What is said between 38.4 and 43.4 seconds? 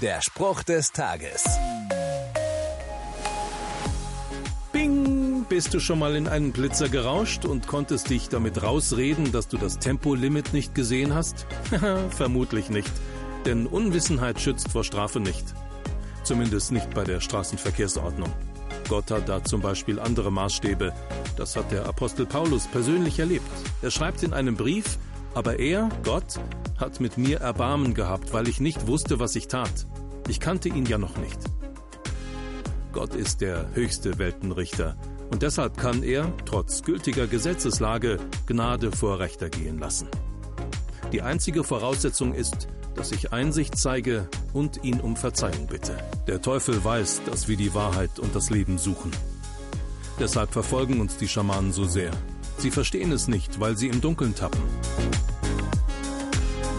Gnade vor Rechter gehen lassen. Die einzige Voraussetzung ist, dass ich